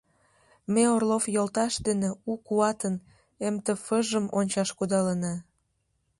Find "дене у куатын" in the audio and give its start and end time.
1.87-2.95